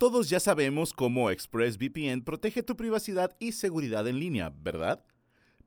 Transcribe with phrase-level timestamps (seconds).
[0.00, 5.04] Todos ya sabemos cómo ExpressVPN protege tu privacidad y seguridad en línea, ¿verdad?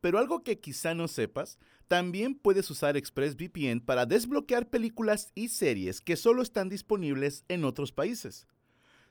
[0.01, 6.01] Pero algo que quizá no sepas, también puedes usar ExpressVPN para desbloquear películas y series
[6.01, 8.47] que solo están disponibles en otros países.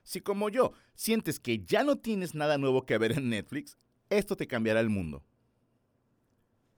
[0.03, 3.79] Si como yo sientes que ya no tienes nada nuevo que ver en Netflix,
[4.11, 5.23] esto te cambiará el mundo.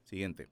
[0.03, 0.49] Siguiente.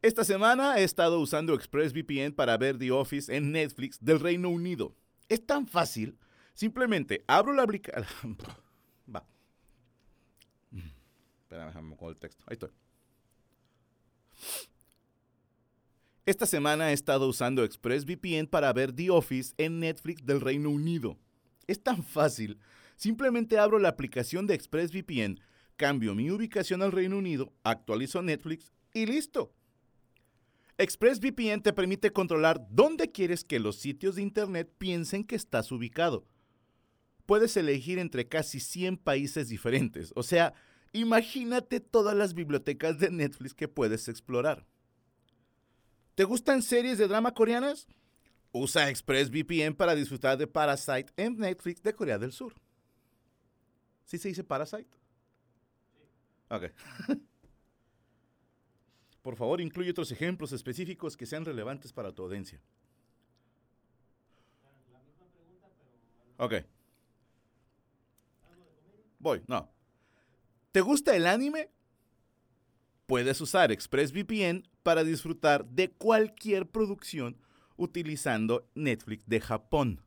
[0.00, 4.94] Esta semana he estado usando ExpressVPN para ver The Office en Netflix del Reino Unido.
[5.30, 6.18] Es tan fácil.
[6.52, 8.36] Simplemente abro la aplicación.
[9.14, 9.24] Va.
[11.42, 12.44] Espera, déjame con el texto.
[12.46, 12.70] Ahí estoy.
[16.26, 21.16] Esta semana he estado usando ExpressVPN para ver The Office en Netflix del Reino Unido.
[21.66, 22.58] Es tan fácil.
[22.96, 25.40] Simplemente abro la aplicación de ExpressVPN,
[25.76, 29.54] cambio mi ubicación al Reino Unido, actualizo Netflix y listo.
[30.80, 36.26] ExpressVPN te permite controlar dónde quieres que los sitios de Internet piensen que estás ubicado.
[37.26, 40.54] Puedes elegir entre casi 100 países diferentes, o sea,
[40.92, 44.66] imagínate todas las bibliotecas de Netflix que puedes explorar.
[46.14, 47.86] ¿Te gustan series de drama coreanas?
[48.50, 52.54] Usa ExpressVPN para disfrutar de Parasite en Netflix de Corea del Sur.
[54.06, 54.88] ¿Sí se dice Parasite?
[56.48, 56.72] Ok.
[59.22, 62.60] Por favor, incluye otros ejemplos específicos que sean relevantes para tu audiencia.
[66.38, 66.54] Ok.
[69.18, 69.70] Voy, no.
[70.72, 71.68] ¿Te gusta el anime?
[73.06, 77.36] Puedes usar ExpressVPN para disfrutar de cualquier producción
[77.76, 80.00] utilizando Netflix de Japón.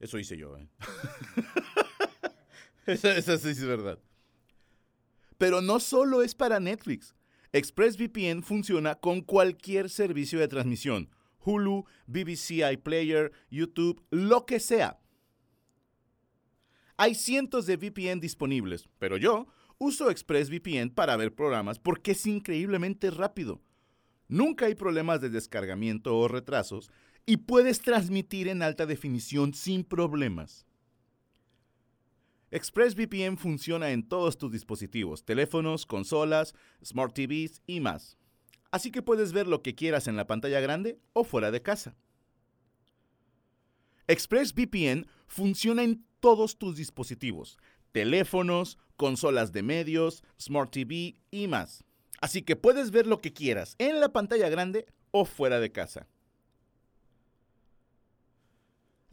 [0.00, 0.56] Eso hice yo.
[0.56, 0.68] ¿eh?
[2.86, 3.98] Eso sí es verdad.
[5.38, 7.14] Pero no solo es para Netflix.
[7.52, 11.10] ExpressVPN funciona con cualquier servicio de transmisión.
[11.38, 14.98] Hulu, BBC iPlayer, YouTube, lo que sea.
[16.96, 19.46] Hay cientos de VPN disponibles, pero yo
[19.78, 23.60] uso ExpressVPN para ver programas porque es increíblemente rápido.
[24.28, 26.90] Nunca hay problemas de descargamiento o retrasos
[27.26, 30.66] y puedes transmitir en alta definición sin problemas.
[32.54, 36.54] ExpressVPN funciona en todos tus dispositivos, teléfonos, consolas,
[36.84, 38.16] smart TVs y más.
[38.70, 41.96] Así que puedes ver lo que quieras en la pantalla grande o fuera de casa.
[44.06, 47.58] ExpressVPN funciona en todos tus dispositivos,
[47.90, 51.82] teléfonos, consolas de medios, Smart TV y más.
[52.20, 56.06] Así que puedes ver lo que quieras en la pantalla grande o fuera de casa.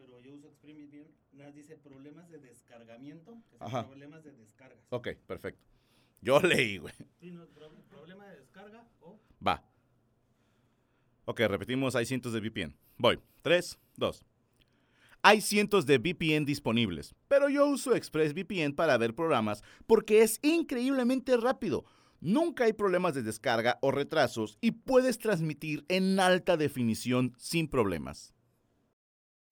[0.00, 1.08] pero yo uso ExpressVPN.
[1.32, 3.86] Nada dice problemas de descargamiento, que son Ajá.
[3.86, 4.78] problemas de descargas.
[4.90, 5.62] Ok, perfecto.
[6.22, 6.94] Yo leí, güey.
[7.20, 9.62] Sí, no, pro- problema de descarga o Va.
[11.24, 12.74] Ok, repetimos, hay cientos de VPN.
[12.98, 13.20] Voy.
[13.42, 14.24] 3, 2.
[15.22, 21.36] Hay cientos de VPN disponibles, pero yo uso ExpressVPN para ver programas porque es increíblemente
[21.36, 21.84] rápido.
[22.22, 28.34] Nunca hay problemas de descarga o retrasos y puedes transmitir en alta definición sin problemas.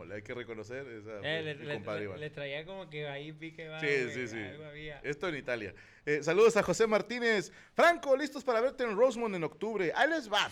[0.00, 3.80] Hay que reconocer esa Eh, le, le- le- le traía como que ahí pique va,
[3.80, 4.38] Sí, güey, sí, sí.
[4.38, 5.00] algo había.
[5.00, 5.74] Esto en Italia.
[6.06, 7.50] Eh, saludos a José Martínez.
[7.74, 9.90] Franco, listos para verte en Rosemont en octubre.
[9.96, 10.48] Ahí les va.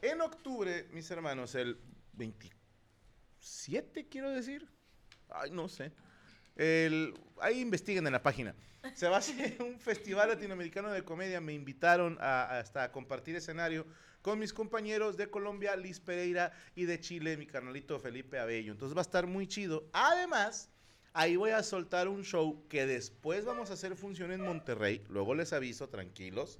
[0.00, 1.78] En octubre, mis hermanos, el
[2.14, 4.66] 27, quiero decir.
[5.28, 5.92] Ay, no sé.
[6.56, 7.12] El-
[7.42, 8.54] ahí investiguen en la página.
[8.94, 11.42] Se va a hacer un festival latinoamericano de comedia.
[11.42, 13.86] Me invitaron a- hasta a compartir escenario
[14.22, 18.72] con mis compañeros de Colombia, Liz Pereira, y de Chile, mi carnalito Felipe Abello.
[18.72, 19.88] Entonces va a estar muy chido.
[19.92, 20.70] Además,
[21.12, 25.04] ahí voy a soltar un show que después vamos a hacer función en Monterrey.
[25.08, 26.58] Luego les aviso, tranquilos.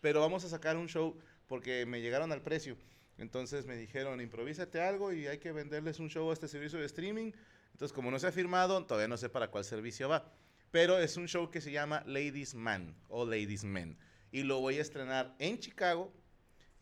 [0.00, 2.76] Pero vamos a sacar un show porque me llegaron al precio.
[3.18, 6.86] Entonces me dijeron, improvísate algo y hay que venderles un show a este servicio de
[6.86, 7.32] streaming.
[7.72, 10.32] Entonces, como no se ha firmado, todavía no sé para cuál servicio va.
[10.70, 13.98] Pero es un show que se llama Ladies Man o Ladies Men.
[14.30, 16.12] Y lo voy a estrenar en Chicago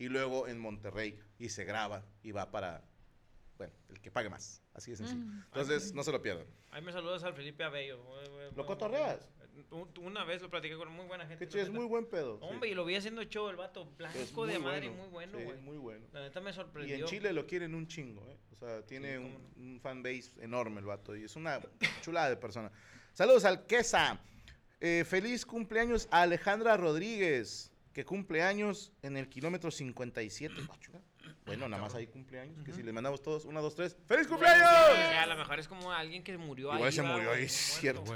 [0.01, 1.19] y luego en Monterrey.
[1.37, 2.83] Y se graba y va para,
[3.57, 4.63] bueno, el que pague más.
[4.73, 5.21] Así de sencillo.
[5.45, 6.47] Entonces, no se lo pierdan.
[6.71, 8.03] Ahí me saludas al Felipe Abello.
[8.55, 9.29] ¿Lo cotorreas?
[9.99, 11.47] Una vez lo platiqué con muy buena gente.
[11.59, 12.39] es muy buen pedo.
[12.39, 13.85] Hombre, y lo vi haciendo show el vato.
[13.97, 15.57] Blanco de madre, muy bueno, güey.
[15.59, 16.07] muy bueno.
[16.13, 16.97] La neta me sorprendió.
[16.97, 18.37] Y en Chile lo quieren un chingo, ¿eh?
[18.53, 21.15] O sea, tiene un, un fan base enorme el vato.
[21.15, 21.59] Y es una
[22.01, 22.71] chulada de persona.
[23.13, 24.19] Saludos al Quesa.
[24.79, 30.55] Eh, feliz cumpleaños a Alejandra Rodríguez, que cumple años en el kilómetro 57.
[31.45, 32.63] Bueno, nada más hay cumpleaños.
[32.63, 33.97] Que si le mandamos todos, una, dos, tres.
[34.07, 34.69] ¡Feliz cumpleaños!
[35.17, 36.77] a lo mejor es como alguien que murió ahí.
[36.77, 38.13] Igual se murió ahí, cierto.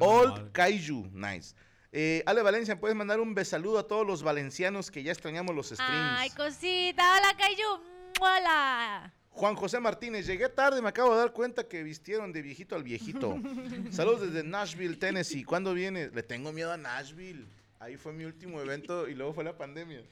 [0.00, 1.54] Old Kaiju, nice.
[1.92, 5.68] Eh, Ale Valencia, puedes mandar un besaludo a todos los valencianos que ya extrañamos los
[5.68, 6.18] streams.
[6.18, 7.94] Ay, cosita, hola Kaiju.
[8.20, 9.12] Hola.
[9.30, 12.82] Juan José Martínez, llegué tarde, me acabo de dar cuenta que vistieron de viejito al
[12.82, 13.36] viejito.
[13.90, 15.44] Saludos desde Nashville, Tennessee.
[15.44, 16.08] ¿Cuándo viene?
[16.08, 17.46] Le tengo miedo a Nashville.
[17.84, 20.02] Ahí fue mi último evento y luego fue la pandemia.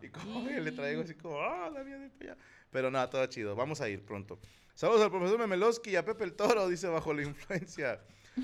[0.00, 2.36] Y como le traigo así como, ah, la mía de allá.
[2.70, 3.56] Pero nada, todo chido.
[3.56, 4.38] Vamos a ir pronto.
[4.72, 8.00] Saludos al profesor Memelowski y a Pepe el Toro, dice bajo la influencia.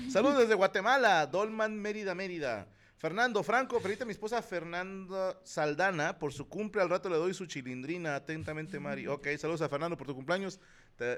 [0.09, 2.67] Saludos desde Guatemala, Dolman Mérida, Mérida.
[2.97, 6.81] Fernando Franco, felicita a mi esposa Fernanda Saldana por su cumple.
[6.81, 8.17] Al rato le doy su chilindrina.
[8.17, 9.07] Atentamente, Mari.
[9.07, 10.59] Ok, saludos a Fernando por tu cumpleaños.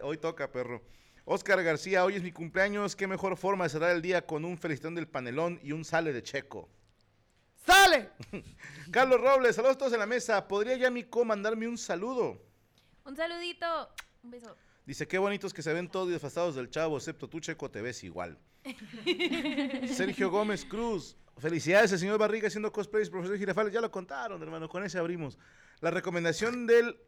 [0.04, 0.84] hoy toca, perro.
[1.26, 2.96] Oscar García, hoy es mi cumpleaños.
[2.96, 6.14] Qué mejor forma de cerrar el día con un felicitón del panelón y un sale
[6.14, 6.70] de checo.
[7.66, 8.10] ¡Sale!
[8.92, 10.48] Carlos Robles, saludos a todos en la mesa.
[10.48, 12.42] ¿Podría ya co mandarme un saludo?
[13.06, 13.90] Un saludito.
[14.24, 14.56] Un beso.
[14.86, 18.04] Dice, qué bonitos que se ven todos desfasados del chavo, excepto tú, Checo, te ves
[18.04, 18.38] igual.
[19.88, 23.74] Sergio Gómez Cruz, Felicidades al señor Barriga haciendo cosplays, profesor Girafales.
[23.74, 24.70] Ya lo contaron, hermano.
[24.70, 25.40] Con ese abrimos.
[25.80, 27.00] La recomendación del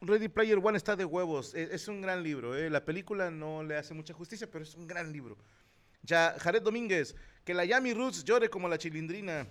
[0.00, 1.54] Ready Player One está de huevos.
[1.54, 2.56] E, es, un gran libro.
[2.56, 2.70] ¿eh?
[2.70, 5.36] La película no le hace mucha justicia, pero es un gran libro.
[6.02, 7.14] Ya, Jared Domínguez.
[7.44, 9.46] Que la Yami Roots llore como la chilindrina.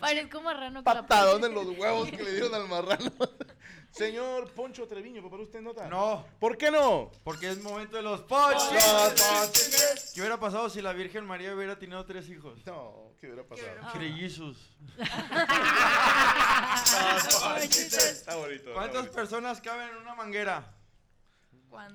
[0.00, 0.82] Parezco marrano.
[0.82, 3.10] Patadón en los huevos que le dieron al marrano.
[3.90, 5.86] Señor Poncho Treviño, ¿para usted nota?
[5.86, 6.24] No.
[6.38, 7.10] ¿Por qué no?
[7.24, 10.12] Porque es momento de los ponches.
[10.14, 12.58] ¿Qué hubiera pasado si la Virgen María hubiera tenido tres hijos?
[12.64, 13.68] No, ¿qué hubiera pasado?
[13.92, 14.56] Creyizos.
[18.00, 18.72] Está bonito.
[18.72, 20.74] ¿Cuántas personas caben en una manguera?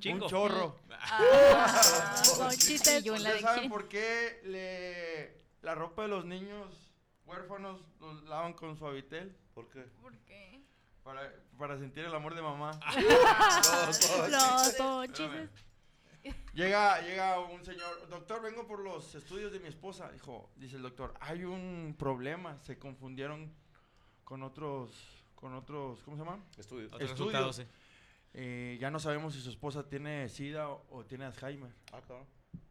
[0.05, 0.79] Un chorro.
[0.91, 6.93] Ah, ¿Ustedes saben por qué le, la ropa de los niños
[7.25, 9.35] huérfanos los lavan con suavitel?
[9.53, 9.81] ¿Por qué?
[10.01, 10.63] ¿Por qué?
[11.03, 12.71] Para, para sentir el amor de mamá.
[13.85, 13.99] Los
[16.53, 20.09] Llega, llega un señor, doctor, vengo por los estudios de mi esposa.
[20.11, 23.53] Dijo, dice el doctor, hay un problema, se confundieron
[24.23, 24.91] con otros,
[25.35, 26.43] con otros, ¿cómo se llama?
[26.57, 26.91] Estudios.
[26.99, 27.61] Estudios.
[28.33, 31.73] Eh, ya no sabemos si su esposa tiene SIDA o, tiene Alzheimer.
[31.91, 32.25] Ah, claro.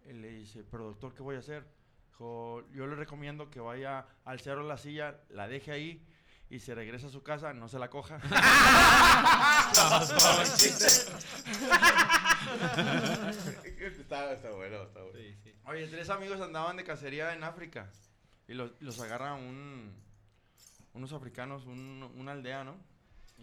[0.06, 1.76] Él le dice, pero doctor, ¿qué voy a hacer?
[2.16, 6.02] Dijo, yo le recomiendo que vaya al cerro de la silla, la deje ahí
[6.48, 8.16] y se regresa a su casa, no se la coja.
[13.98, 15.18] está, está, bueno, está bueno.
[15.66, 17.90] Oye, tres amigos andaban de cacería en África
[18.48, 19.92] y los, los agarra un,
[20.94, 22.78] unos africanos, un, una aldea, ¿no?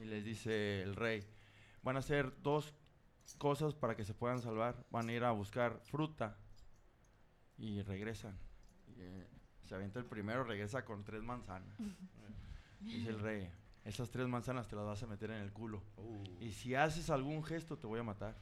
[0.02, 1.24] Y les dice el rey,
[1.84, 2.74] van a hacer dos
[3.38, 4.84] cosas para que se puedan salvar.
[4.90, 6.40] Van a ir a buscar fruta
[7.60, 8.36] y regresan.
[8.98, 9.28] Eh,
[9.64, 11.76] se avienta el primero, regresa con tres manzanas.
[12.80, 13.50] Dice el rey,
[13.86, 15.82] esas tres manzanas te las vas a meter en el culo.
[15.98, 16.24] Uh.
[16.40, 18.36] Y si haces algún gesto, te voy a matar.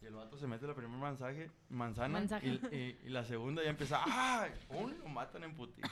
[0.00, 4.48] Y el vato se mete la primera mensaje, manzana y, la segunda ya empieza, ¡ah!
[4.68, 5.82] Un lo matan en puti.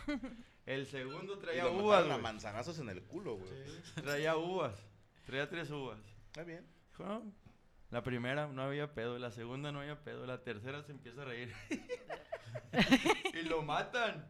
[0.65, 2.09] El segundo traía uvas.
[2.09, 3.51] a manzanazos en el culo, güey.
[3.97, 4.75] Traía uvas.
[5.27, 5.99] Traía tres uvas.
[6.27, 6.65] Está bien.
[7.91, 11.25] La primera no había pedo, la segunda no había pedo, la tercera se empieza a
[11.25, 11.53] reír.
[13.35, 14.27] y lo matan.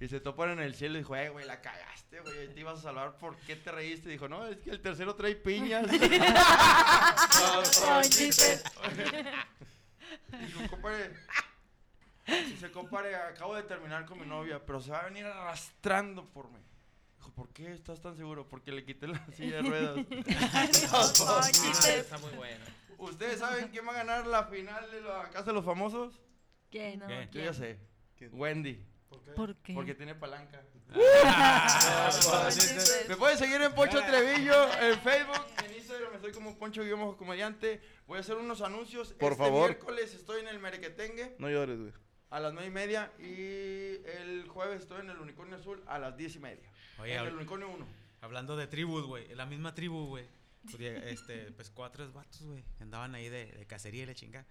[0.00, 2.78] Y se topan en el cielo y dijo, eh, güey, la cagaste, güey, te ibas
[2.78, 4.08] a salvar, ¿por qué te reíste?
[4.08, 5.90] dijo, no, es que el tercero trae piñas.
[5.90, 6.08] dijo,
[10.70, 11.10] compadre,
[12.46, 16.48] dice, compadre, acabo de terminar con mi novia, pero se va a venir arrastrando por
[16.48, 16.60] mí.
[17.16, 18.48] Dijo, ¿por qué estás tan seguro?
[18.48, 19.98] Porque le quité la silla de ruedas.
[21.88, 22.64] Está muy bueno.
[22.98, 26.20] ¿Ustedes saben quién va a ganar la final de la Casa de los Famosos?
[26.70, 27.00] ¿Quién?
[27.00, 27.78] No, Yo ya sé.
[28.32, 28.84] Wendy.
[29.34, 29.74] ¿Por qué?
[29.74, 30.62] Porque tiene palanca.
[33.08, 37.80] me pueden seguir en Poncho Trevillo, en Facebook, en Instagram estoy como Poncho Guillermo Comediante.
[38.06, 39.12] Voy a hacer unos anuncios.
[39.14, 39.70] Por este favor.
[39.70, 41.36] miércoles estoy en el Merequetengue.
[41.38, 41.92] No llores, güey.
[42.30, 43.12] A las nueve y media.
[43.18, 46.70] Y el jueves estoy en el Unicornio Azul a las diez y media.
[46.98, 47.86] Oye, en el Unicornio 1.
[48.20, 49.34] Hablando de tribus, güey.
[49.34, 50.26] La misma tribu, güey.
[50.78, 52.64] Este, pues cuatro vatos, güey.
[52.80, 54.44] Andaban ahí de, de cacería y la chinga.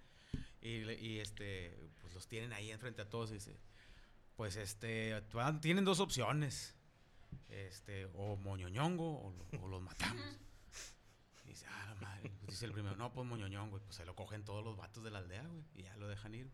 [0.60, 3.58] Y, y, este, pues los tienen ahí enfrente a todos y dice,
[4.36, 5.20] pues este,
[5.60, 6.74] tienen dos opciones.
[7.48, 10.24] Este, o moñoñongo o, los matamos.
[11.44, 12.30] Y dice, ah, la madre.
[12.40, 13.82] Pues dice el primero, no, pues moñoñón, güey.
[13.82, 15.64] Pues se lo cogen todos los vatos de la aldea, güey.
[15.74, 16.50] Y ya lo dejan ir.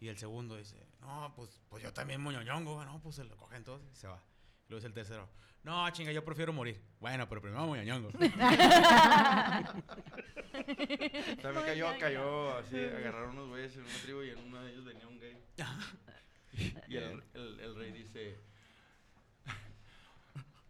[0.00, 2.86] Y el segundo dice, no, pues, pues yo también moñoñongo, güey.
[2.86, 4.24] No, pues se lo cogen todos y se va.
[4.66, 5.28] Y luego dice el tercero,
[5.62, 6.82] no, chinga, yo prefiero morir.
[7.00, 8.10] Bueno, pero primero moñoñongo.
[11.42, 14.84] También cayó, cayó así, agarraron unos güeyes en una tribu y en uno de ellos
[14.84, 15.36] venía un gay.
[16.88, 18.36] Y el, el- el rey dice,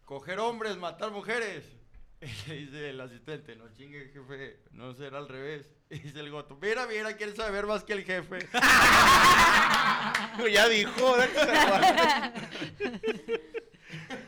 [0.04, 1.64] coger hombres, matar mujeres.
[2.20, 5.70] Y le dice el asistente, no chingue jefe, no será al revés.
[5.88, 8.40] Y dice el goto, mira, mira, quiere saber más que el jefe.
[10.52, 11.16] ya dijo.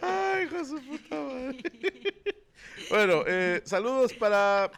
[0.01, 1.59] Ay, hijo de su puta madre.
[2.91, 4.71] bueno, eh, saludos para.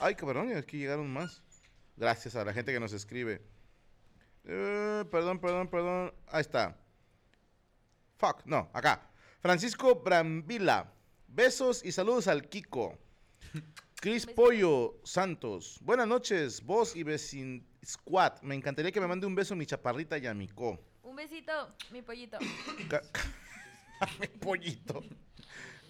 [0.00, 1.42] Ay, cabrón, aquí llegaron más.
[1.96, 3.42] Gracias a la gente que nos escribe.
[4.44, 6.14] Eh, perdón, perdón, perdón.
[6.28, 6.76] Ahí está.
[8.16, 9.10] Fuck, no, acá.
[9.40, 10.92] Francisco Brambila.
[11.26, 12.96] Besos y saludos al Kiko.
[14.00, 15.80] Cris Pollo Santos.
[15.82, 18.40] Buenas noches, vos y Vecin Squad.
[18.42, 20.78] Me encantaría que me mande un beso mi chaparrita Yamiko.
[21.02, 22.38] Un besito, mi pollito.
[24.20, 25.02] Mi pollito.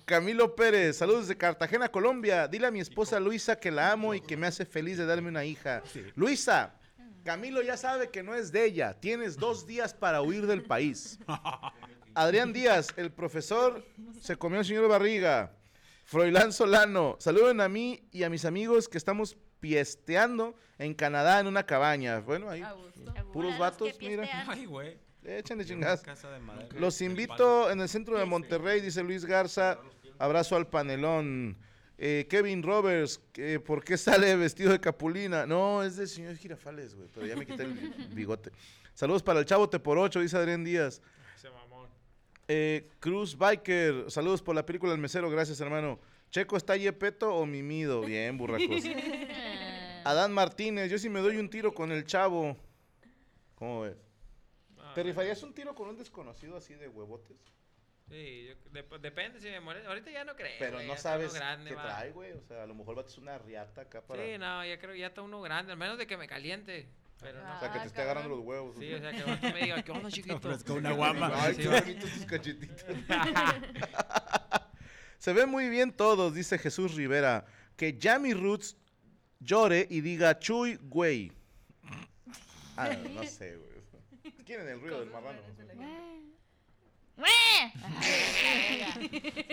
[0.09, 2.49] Camilo Pérez, saludos de Cartagena, Colombia.
[2.49, 5.29] Dile a mi esposa Luisa que la amo y que me hace feliz de darme
[5.29, 5.83] una hija.
[6.15, 6.73] Luisa,
[7.25, 8.99] Camilo ya sabe que no es de ella.
[8.99, 11.19] Tienes dos días para huir del país.
[12.15, 13.85] Adrián Díaz, el profesor
[14.19, 15.53] se comió al señor Barriga.
[16.05, 21.49] Froilán Solano, saluden a mí y a mis amigos que estamos piesteando en Canadá en
[21.49, 22.21] una cabaña.
[22.21, 22.65] Bueno, ahí
[23.31, 24.27] puros vatos, mira.
[24.49, 24.97] Ay, güey.
[25.23, 26.03] Échenle chingadas.
[26.79, 29.79] Los invito en el centro de Monterrey, dice Luis Garza.
[30.19, 31.57] Abrazo al panelón.
[32.01, 35.47] Eh, Kevin Roberts, eh, ¿por qué sale vestido de capulina?
[35.47, 37.73] No, es del señor Girafales, güey, pero ya me quité el
[38.13, 38.53] bigote.
[38.95, 41.03] Saludos para el chavo Te por ocho, dice Adrián Díaz.
[41.37, 41.89] Ese mamón.
[42.47, 45.99] Eh, Cruz Biker, saludos por la película El Mesero, gracias hermano.
[46.31, 48.03] Checo, ¿está Yepeto o Mimido?
[48.03, 48.85] Bien, burracos.
[50.05, 52.57] Adán Martínez, yo sí me doy un tiro con el chavo.
[53.57, 53.97] ¿Cómo ves?
[54.79, 57.37] Ah, ¿Te rifarías un tiro con un desconocido así de huevotes?
[58.09, 59.85] Sí, yo- dep- depende si me muere.
[59.87, 60.53] Ahorita ya no creo.
[60.59, 61.83] Pero güey, no sabes grande, qué va.
[61.83, 62.33] trae, güey.
[62.33, 64.25] O sea, a lo mejor va a ser una riata acá para...
[64.25, 66.88] Sí, no, ya creo que ya está uno grande, al menos de que me caliente.
[67.21, 67.57] Pero no.
[67.57, 68.38] O sea, que Ah, te esté agarrando cabrón.
[68.38, 68.77] los huevos.
[68.79, 69.11] Sí, o sea,
[69.41, 70.37] que me diga, ¿qué onda, chiquito?
[70.37, 71.31] ofrezca una guama.
[71.35, 72.85] Ay, qué bonitos tus cachetitos.
[75.19, 77.45] Se ven muy bien todos, dice Jesús Rivera.
[77.77, 78.77] Que Jamie Roots
[79.41, 81.33] llore y diga chuy, güey.
[82.77, 83.69] Ah, no sé, güey.
[84.45, 85.41] ¿Quieren el ruido del marrano?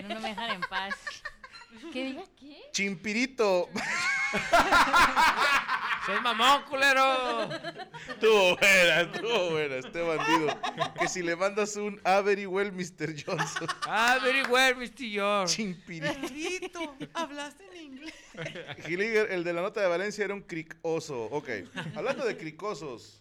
[0.02, 0.94] No, no me dejan en paz.
[1.92, 2.58] ¿Qué diga qué?
[2.72, 3.70] Chimpirito.
[6.06, 7.50] ¡Sos mamón, culero!
[8.08, 10.60] Estuvo buena, estuvo buena, este bandido.
[11.00, 13.16] Que si le mandas un "Ah, very well, Mr.
[13.26, 13.68] Johnson.
[13.88, 15.10] Ah, very well, Mr.
[15.12, 15.56] George.
[15.56, 16.96] Chimpirito.
[17.14, 18.14] hablaste en inglés.
[18.86, 21.24] Gilliger, el de la nota de Valencia era un cricoso.
[21.32, 21.50] Ok,
[21.96, 23.20] hablando de cricosos.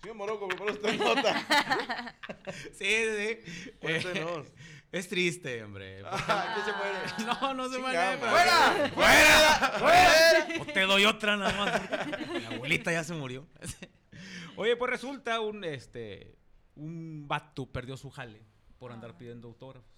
[0.00, 2.13] Señor Morocco, prepara esta nota.
[2.72, 3.38] Sí, sí.
[3.44, 3.70] sí.
[3.80, 4.46] Cuéntenos.
[4.92, 6.02] Es triste, hombre.
[6.06, 7.40] Ah, ¿qué se muere?
[7.42, 7.98] No, no se muere.
[8.20, 8.90] pero- madre.
[8.90, 9.72] ¡Fuera!
[9.78, 10.62] ¡Fuera!
[10.62, 12.30] O te doy otra nada más.
[12.30, 13.46] Mi abuelita ya se murió.
[14.56, 16.36] Oye, pues resulta un este
[16.76, 18.42] un vato perdió su jale
[18.78, 19.90] por andar pidiendo autógrafos.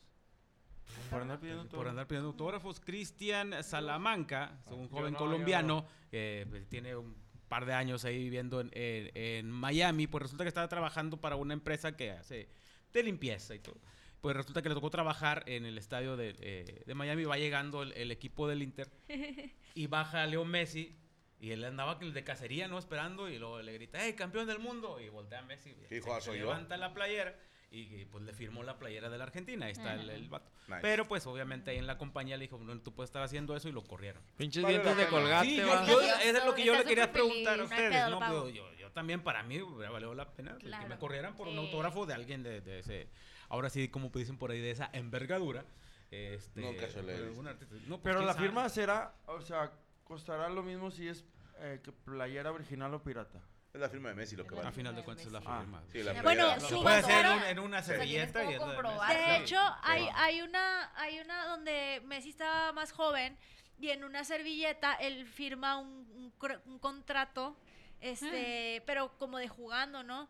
[1.11, 1.77] Por andar pidiendo todo.
[1.79, 7.17] Por andar pidiendo autógrafos, Cristian Salamanca, un joven no, colombiano que pues, tiene un
[7.49, 11.37] par de años ahí viviendo en, en- en Miami, pues resulta que estaba trabajando para
[11.37, 12.49] una empresa que hace
[12.93, 13.79] de limpieza y todo.
[14.21, 17.83] Pues resulta que le tocó trabajar en el estadio de, eh, de Miami, va llegando
[17.83, 18.91] el, el equipo del Inter
[19.75, 20.97] y baja Leo Messi
[21.39, 22.79] y él andaba de cacería, ¿no?
[22.79, 24.99] Esperando y luego le grita, ¡Hey, campeón del mundo!
[25.01, 25.71] Y voltea a Messi.
[25.71, 26.07] y ¿Qué dijo?
[26.07, 26.47] se- "Ah, se soy yo".
[26.47, 27.39] levanta la playera
[27.71, 29.67] y, pues le firmó la playera de la Argentina.
[29.67, 30.51] Ahí está el, el vato.
[30.69, 30.81] Nice.
[30.83, 33.69] Pero pues obviamente ahí en la compañía le dijo, no, tú puedes estar haciendo eso
[33.69, 34.23] y lo corrieron.
[34.37, 37.09] Pinches Vale dientes de colgate, Sí, yo, yo- eso es lo que yo le quería
[37.09, 38.19] feliz, preguntar a no ustedes, ¿no?
[38.21, 41.49] Pero yo, yo también para mí hubiera valido la pena pues, que me corrieran por
[41.49, 43.09] un autógrafo de alguien de, de ese,
[43.49, 45.65] ahora sí, como dicen por ahí, de esa envergadura.
[46.11, 47.41] Este, Nunca se le he pero visto.
[47.41, 48.47] un artista- no, pues, Pero quién la sabe.
[48.47, 49.73] firma será, o sea,
[50.05, 51.25] costará lo mismo si es
[51.59, 53.41] eh, que playera original o pirata.
[53.77, 54.73] Es la firma de Messi lo que A vale.
[54.73, 55.59] final de cuentas es la Ah.
[55.61, 55.83] firma.
[55.93, 59.13] Sí, la Bueno, su puede hacer en, una servilleta y comprobar.
[59.13, 59.19] Sí.
[59.19, 63.37] De hecho, hay, hay una hay una donde Messi estaba más joven
[63.79, 66.33] y en una servilleta él firma un,
[66.65, 67.55] un contrato,
[68.01, 70.27] este, pero como de jugando, ¿no?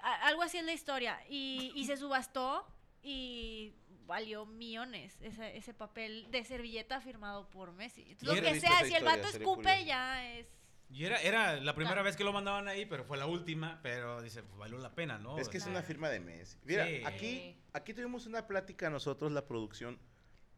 [0.00, 1.20] A- Algo así es la historia.
[1.28, 2.64] Y, y se subastó
[3.02, 3.74] y
[4.06, 8.02] valió millones ese, ese papel de servilleta firmado por Messi.
[8.02, 9.84] Entonces, lo no que sea, si el vato escupe, curioso.
[9.84, 10.46] ya es...
[10.94, 12.04] Y era, era la primera Claro.
[12.04, 15.18] vez que lo mandaban ahí, pero fue la última, pero dice, pues valió la pena,
[15.18, 15.36] ¿no?
[15.38, 16.56] Es que es una firma de Messi.
[16.62, 17.02] Mira, Sí.
[17.04, 19.98] aquí, aquí tuvimos una plática nosotros, la producción,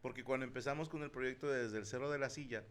[0.02, 2.62] Porque cuando empezamos con el proyecto desde el Cerro de la Silla,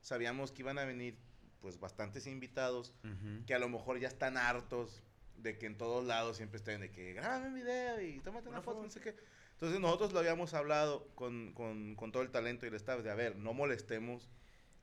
[0.00, 1.16] sabíamos que iban a venir
[1.60, 3.46] pues bastantes invitados Ujú.
[3.46, 5.00] que a lo mejor ya están hartos
[5.36, 8.60] de que en todos lados siempre estén de que graben un video y tómate una,
[8.62, 9.14] foto, no sé qué.
[9.52, 13.10] Entonces nosotros lo habíamos hablado con, con, con todo el talento y el staff de,
[13.10, 14.28] a ver, no molestemos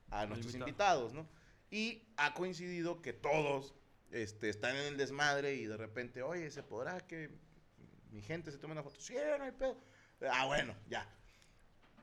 [0.10, 1.02] a nuestros invitado.
[1.02, 1.28] invitados, ¿no?
[1.72, 3.76] Y ha coincidido que todos
[4.12, 7.30] este, están en el desmadre y de repente, oye, ¿se podrá que
[8.12, 9.00] mi gente se tome una foto?
[9.00, 9.78] Sí, no hay pedo.
[10.32, 11.08] Ah, bueno, ya.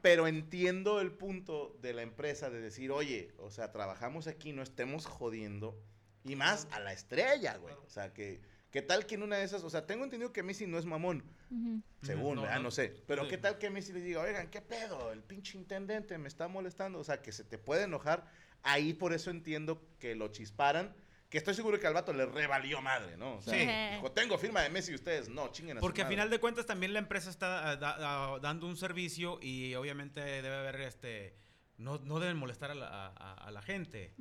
[0.03, 4.63] Pero entiendo el punto de la empresa de decir, oye, o sea, trabajamos aquí, no
[4.63, 5.77] estemos jodiendo.
[6.25, 7.75] Y más a la estrella, güey.
[7.87, 10.43] O sea, que, ¿qué tal que en una de esas, o sea, tengo entendido que
[10.45, 11.83] Messi no es mamón, Ujú.
[12.03, 12.57] según, no, ¿verdad?
[12.59, 12.63] no.
[12.65, 13.03] no sé.
[13.07, 13.31] Pero Sí.
[13.31, 15.13] ¿qué tal que Messi le diga, oigan, qué pedo?
[15.13, 16.99] El pinche intendente me está molestando.
[17.01, 18.31] O sea, que se te puede enojar.
[18.67, 20.95] Ahí por eso entiendo que lo chisparan.
[21.29, 23.35] Que estoy seguro que al vato le revalió madre, ¿no?
[23.37, 23.97] O sea, Sí.
[23.97, 26.17] dijo, tengo firma de Messi y ustedes no, chinguen a su Porque a madre".
[26.17, 27.97] final de cuentas también la empresa está ah, da-
[28.35, 31.35] ah, dando un servicio y obviamente debe haber este
[31.79, 34.15] no, no deben molestar a la, a- la gente.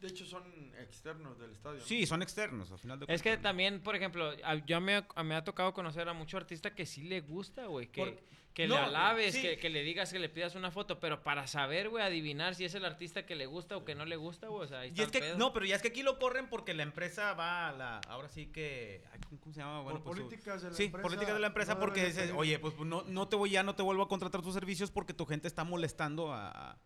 [0.00, 0.42] De hecho, son
[0.80, 1.78] externos del estadio.
[1.80, 1.84] ¿no?
[1.84, 3.14] Sí, son externos, a final de cuentas.
[3.14, 6.40] Es que también, por ejemplo, a- yo me, a- me ha tocado conocer a muchos
[6.40, 8.22] artistas que sí le gusta, güey, que, Por-
[8.54, 9.42] que no, le alabes, sí.
[9.42, 12.64] que, que le digas que le pidas una foto, pero para saber, güey, adivinar si
[12.64, 14.90] es el artista que le gusta o que no le gusta, güey, o sea, ahí
[14.90, 15.38] está Y es el que, pedo.
[15.38, 18.28] no, pero ya es que aquí lo corren porque la empresa va a la, ahora
[18.28, 19.02] sí que,
[19.40, 19.80] ¿cómo, se llama?
[19.82, 22.32] Bueno, Por pues, políticas de la sí, empresa, políticas de la empresa no porque dices,
[22.36, 25.12] oye, pues no, no te voy ya no te vuelvo a contratar tus servicios porque
[25.14, 26.78] tu gente está molestando a,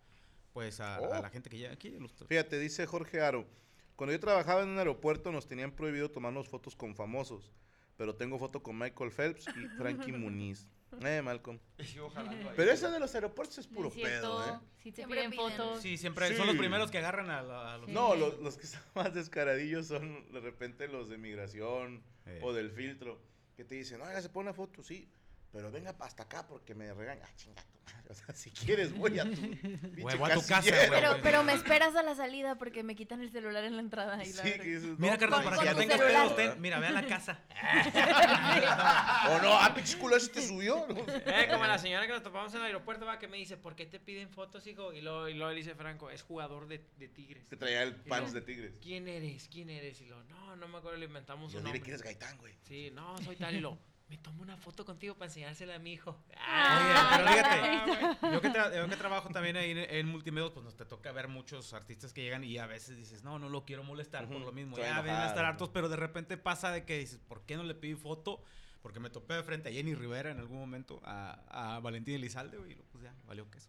[0.55, 1.23] pues a, a Oh.
[1.23, 1.91] la gente que llega aquí.
[1.91, 3.47] los- Fíjate, dice Jorge Aro,
[3.95, 7.53] cuando yo trabajaba en un aeropuerto nos tenían prohibido tomarnos fotos con famosos,
[7.99, 10.67] pero tengo foto con Michael Phelps y Frankie Muniz.
[11.03, 11.59] Eh, Malcolm.
[12.57, 14.59] Pero eso de los aeropuertos es puro pedo, ¿eh?
[14.83, 15.83] Si te Siempre piden fotos.
[15.83, 16.37] Sí, siempre Sí.
[16.37, 17.89] son los primeros que agarran a, la- a los...
[17.89, 22.41] No, los, los que están más descaradillos son de repente los de migración Eh.
[22.43, 23.19] o del filtro,
[23.57, 25.09] que te dicen, oiga, se pone una foto, sí,
[25.53, 27.23] pero venga hasta acá porque me regaña.
[27.25, 28.09] Ah, chinga tu madre.
[28.11, 29.31] O sea, si quieres, voy a tu
[30.03, 30.71] Huevo a tu casa.
[30.91, 34.23] Pero, pero me esperas a la salida porque me quitan el celular en la entrada.
[34.25, 34.65] Y la Sí, verga.
[34.65, 36.91] que dices, Mira, no, carnal, pues, para que ya tengas pedos, ten- mira, ve a
[36.93, 37.41] la casa.
[39.31, 40.87] O no, ah, pinche culo, ese te subió.
[41.29, 43.75] Eh, como la señora que nos topamos en el aeropuerto, va, que me dice, ¿por
[43.77, 44.93] qué te piden fotos, hijo?
[44.93, 47.47] Y luego, y luego le dice Franco, es jugador de, de Tigres.
[47.49, 48.79] Te traía el pants de tigres.
[48.83, 49.49] ¿Quién eres?
[49.51, 50.01] ¿Quién eres?
[50.01, 51.83] Y lo, no, no me acuerdo, le inventamos Yo un diré nombre.
[51.83, 52.55] que eres Gaitán, güey.
[52.67, 55.93] Sí, no, soy tal y lo, me tomo una foto contigo para enseñársela a mi
[55.93, 56.11] hijo.
[56.11, 60.51] Oye, pero Ah, fíjate, yo que, tra- yo que trabajo también ahí en, en multimedios,
[60.53, 63.49] pues nos te toca ver muchos artistas que llegan y a veces dices, no, no
[63.49, 64.77] lo quiero molestar por lo mismo.
[64.79, 65.49] Ya vienen a estar ¿no?
[65.51, 68.43] hartos, pero de repente pasa de que dices, ¿por qué no le pedí foto?
[68.81, 72.57] Porque me topé de frente a Jenny Rivera en algún momento, a, a Valentín Elizalde,
[72.57, 73.69] y luego, pues ya, valió queso.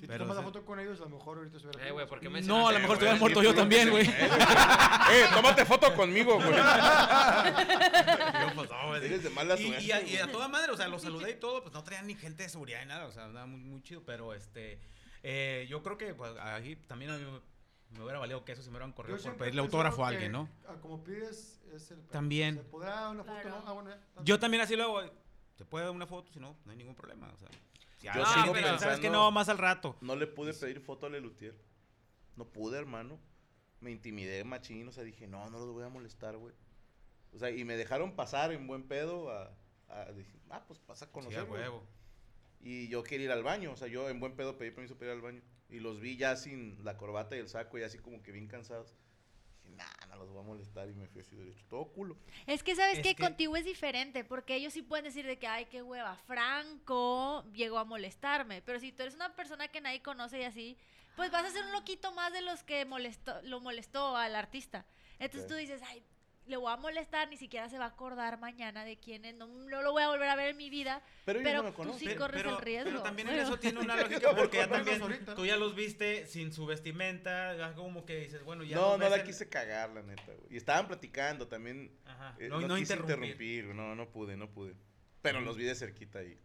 [0.00, 1.86] Si Pero, tomas la o sea- foto con ellos, a lo mejor ahorita se hubiera
[1.86, 3.14] Eh, güey, ¿por qué me No, a lo mejor te güey?
[3.14, 4.04] hubieras muerto yo también, güey.
[5.12, 6.48] Eh, tómate foto conmigo, güey.
[6.56, 9.04] Yo, pues, no, güey.
[9.04, 9.84] Eres de mala Y, suerte.
[9.84, 12.06] y a, y a toda madre, o sea, lo saludé y todo, pues no traían
[12.06, 14.80] ni gente de seguridad ni nada, o sea, nada muy, muy chido, pero este,
[15.22, 17.24] eh, yo creo que pues, ahí también a mí
[17.90, 20.48] me, hubiera valido que eso si me hubieran corrido por pedirle autógrafo a alguien, ¿no?
[20.80, 22.00] como pides, es el.
[22.08, 22.56] También.
[22.56, 23.40] ¿Se podrá una foto?
[23.40, 23.56] Claro.
[23.60, 23.64] No?
[23.66, 23.98] Ah, bueno, ya.
[24.24, 25.02] Yo también así luego,
[25.56, 27.48] te puede dar una foto, si no, no hay ningún problema, o sea.
[28.02, 29.96] Ya, Yo sí, sigo pero sabes que pensando- no, más al rato.
[30.00, 31.54] No le pude pedir foto a Lelutier.
[32.36, 33.18] No pude, hermano.
[33.80, 36.54] Me intimidé machín, o sea, dije, no, no los voy a molestar, güey.
[37.32, 39.50] O sea, y me dejaron pasar en buen pedo a...
[39.88, 41.52] a- dije, ah, pues pasa a Sí, a conocerlo.
[41.52, 41.86] huevo.
[42.60, 45.06] y yo quería ir al baño, o sea, yo en buen pedo pedí permiso para
[45.10, 45.42] ir al baño.
[45.68, 48.46] Y los vi ya sin la corbata y el saco y así como que bien
[48.46, 48.94] cansados.
[49.64, 51.64] Dije, nah, los voy a molestar y me fui así derecho.
[51.68, 52.16] Todo culo.
[52.46, 55.38] Es que sabes Es que que- contigo es diferente, porque ellos sí pueden decir de
[55.38, 58.62] que, ay, qué hueva, Franco llegó a molestarme.
[58.62, 60.76] Pero si tú eres una persona que nadie conoce y así,
[61.16, 64.86] pues vas a ser un loquito más de los que molestó, lo molestó al artista.
[65.18, 66.02] Entonces tú dices, ay,
[66.46, 69.46] le voy a molestar, ni siquiera se va a acordar mañana de quién es, no,
[69.46, 71.00] no lo voy a volver a ver en mi vida.
[71.24, 72.90] Pero Pero no tú sí Pero- corres pero, el riesgo.
[72.90, 75.34] pero también en eso tiene una lógica porque ya también ahorita.
[75.34, 79.10] tú ya los viste sin su vestimenta, como que dices, bueno, ya no, no ves
[79.10, 80.52] la quise cagar, la neta, güey.
[80.54, 81.96] Y estaban platicando también.
[82.04, 83.30] Ajá, eh, no, no, no quise interrumpir.
[83.30, 84.74] interrumpir, no, no pude, no pude.
[85.22, 86.36] Pero los vi de cerquita ahí.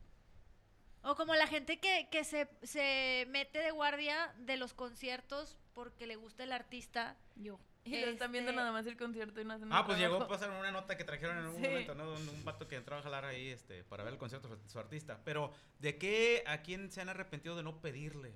[1.02, 6.06] O como la gente que, que se, se mete de guardia de los conciertos porque
[6.06, 7.16] le gusta el artista.
[7.36, 7.60] Yo.
[7.88, 10.22] Y lo están viendo Este- nada más el concierto y no hacen Ah, pues llegó
[10.22, 11.68] a pasar una nota que trajeron en algún Sí.
[11.68, 12.12] momento, ¿no?
[12.14, 14.80] Un, un vato que entraba a jalar ahí este, para ver el concierto de su
[14.80, 15.22] artista.
[15.24, 18.34] Pero, ¿de qué a quién se han arrepentido de no pedirle?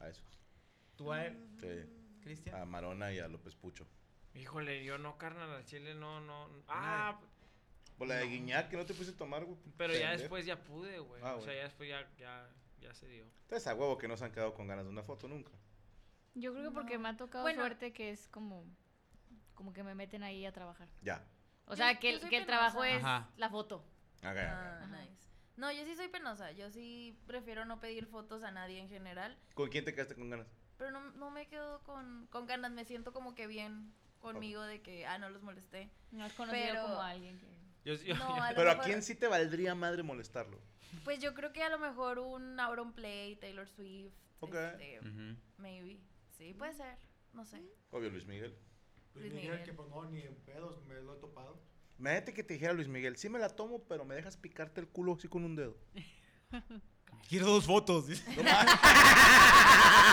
[0.00, 0.22] A eso.
[0.96, 2.20] ¿Tú a él, Sí.
[2.22, 2.56] Cristian?
[2.60, 3.86] A Marona y a López Pucho.
[4.34, 6.48] Híjole, yo no, carnal, al chile no, no.
[6.68, 7.18] Ah,
[7.98, 9.58] Por la de Guiñac que no te puse a tomar, güey.
[9.76, 11.20] pero ya después ya pude, güey.
[11.22, 12.48] Ah, o sea, ya después ya, ya,
[12.80, 13.26] ya se dio.
[13.42, 15.52] Ustedes a huevo que no se han quedado con ganas de una foto nunca.
[16.34, 17.00] Yo creo que porque No.
[17.00, 17.60] me ha tocado Bueno.
[17.60, 18.64] suerte que es como,
[19.62, 20.88] como que me meten ahí a trabajar.
[21.02, 21.24] Ya.
[21.66, 23.28] O Yo- sea, que, yo el- soy que el trabajo es Ajá.
[23.36, 23.84] la foto.
[24.22, 24.96] Haga, Ah, Ajá.
[25.00, 25.28] nice.
[25.56, 26.50] No, yo sí soy penosa.
[26.50, 29.38] Yo sí prefiero no pedir fotos a nadie en general.
[29.54, 30.48] ¿Con quién te quedaste con ganas?
[30.78, 32.72] Pero no, no me quedo con, con ganas.
[32.72, 35.90] Me siento como que bien conmigo de que, ah, no los molesté.
[36.10, 37.46] No has conocido Pero- como a alguien que...
[37.84, 40.58] Yo, yo- No, yo- a Pero a quién sí te valdría madre molestarlo.
[41.04, 44.12] Pues yo creo que a lo mejor un Auron Play, Taylor Swift.
[44.40, 44.54] Ok.
[44.56, 45.00] este,
[45.58, 46.00] maybe.
[46.36, 46.96] Sí, puede ser.
[47.32, 47.62] No sé.
[47.92, 48.56] Obvio, Luis Miguel.
[49.14, 49.64] Luis Luis Miguel, Miguel.
[49.66, 51.60] que pues no, ni en pedos me lo he topado.
[51.98, 54.88] Imagínate que te dijera Luis Miguel, sí me la tomo, pero me dejas picarte el
[54.88, 55.76] culo así con un dedo.
[57.28, 58.08] Quiero dos fotos.
[58.08, 58.24] dice.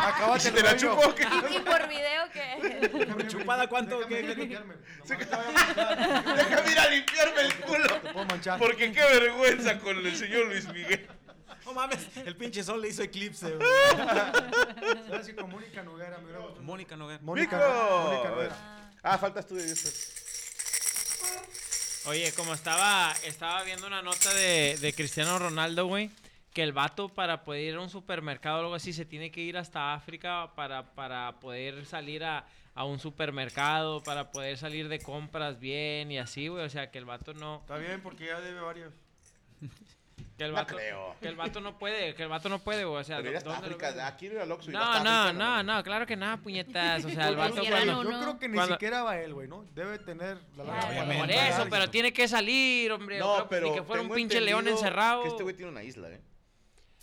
[0.03, 1.13] Acábate ¿Y si el te la chupo?
[1.15, 1.23] ¿qué?
[1.55, 2.87] ¿Y, por video que...
[2.87, 3.99] Déjame ¿Chupada cuánto?
[3.99, 4.39] déjame ¿Qué- qué- qué?
[4.41, 4.75] limpiarme.
[4.75, 6.35] Nomás te voy a manchar.
[6.37, 7.87] Déjame ir a limpiarme el culo.
[8.01, 8.59] Te puedo manchar.
[8.59, 11.07] Porque qué vergüenza con el señor Luis Miguel.
[11.65, 13.57] No mames, el pinche sol le hizo eclipse.
[15.07, 16.19] ¿Sabes si con Mónica Noguera?
[16.61, 17.19] Mónica Noguera.
[17.23, 17.57] Mónica.
[17.57, 18.78] Noguera.
[19.03, 19.89] Ah, faltas tú de eso.
[22.05, 26.09] Oye, como estaba, estaba viendo una nota de, de Cristiano Ronaldo, güey,
[26.53, 29.41] que el vato para poder ir a un supermercado o algo así se tiene que
[29.41, 34.99] ir hasta África para, para poder salir a, a un supermercado, para poder salir de
[34.99, 36.65] compras bien y así, güey.
[36.65, 37.59] O sea, que el vato no...
[37.61, 38.93] Está bien porque ya debe varios.
[40.39, 41.15] Que el No vato, creo.
[41.19, 43.01] que el vato no puede, que el vato no puede, güey.
[43.01, 43.99] O sea, Pero ir hasta ¿dónde lo África, ves?
[44.05, 46.37] ah, quiero ir al Oxxo y No, hasta no, África, no, no, claro que nada,
[46.37, 47.03] puñetas.
[47.03, 48.03] O sea, el vato cuando...
[48.03, 49.65] Yo creo que ni cuando- siquiera va él, güey, ¿no?
[49.75, 51.05] Debe tener la lana Claro.
[51.07, 53.19] para Por eso, pero tiene que salir, hombre.
[53.19, 55.23] No, pero Ni que fuera un pinche león encerrado.
[55.23, 56.21] Que este güey tiene una isla, ¿eh?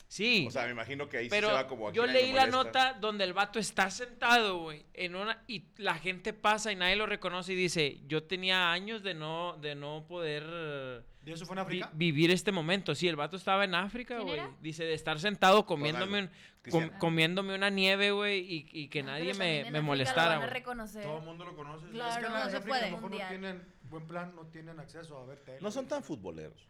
[0.08, 0.44] Sí.
[0.46, 2.32] O sea, me imagino que ahí sí Pero se va como aquí yo nadie leí
[2.32, 6.76] la nota donde el vato está sentado, güey, en una y la gente pasa y
[6.76, 11.44] nadie lo reconoce y dice, "Yo tenía años de no de no poder ¿Y eso
[11.44, 11.90] fue en vi- África?
[11.92, 14.40] vivir este momento." Sí, el vato estaba en África, ¿Quién güey.
[14.60, 16.30] Dice de estar sentado comiéndome un-
[16.70, 20.40] com- comiéndome una nieve, güey, y, y que No, nadie pero me, me molestara, Lo
[20.40, 20.54] van a güey.
[20.60, 21.02] reconocer.
[21.02, 21.88] Todo el mundo lo conoce.
[21.88, 22.10] Claro.
[22.12, 22.80] es que en no África puede.
[22.84, 25.58] a lo mejor no tienen buen plan, no tienen acceso a ver tele.
[25.60, 26.68] No son tan futboleros.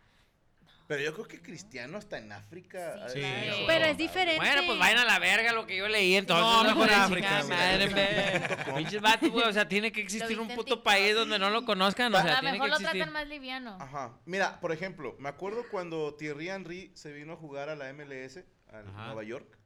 [0.86, 3.08] Pero yo creo que Cristiano hasta en África.
[3.08, 3.56] Sí, claro.
[3.66, 4.36] Pero es diferente.
[4.36, 6.44] Bueno, pues vayan a la verga lo que yo leí, entonces.
[6.44, 8.74] No, no, mejor joder, África.
[8.76, 11.64] Pinches vatos, güey, o sea, tiene que existir Lo un puto país donde no lo
[11.64, 12.98] conozcan, o a sea, lo tiene mejor que lo existir.
[12.98, 13.76] tratan más liviano.
[13.80, 14.16] Ajá.
[14.26, 18.44] Mira, por ejemplo, me acuerdo cuando Thierry Henry se vino a jugar a la MLS,
[18.68, 18.82] a.
[18.82, 19.58] Nueva York,